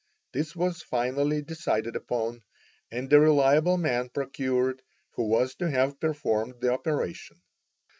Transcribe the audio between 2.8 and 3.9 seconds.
and a reliable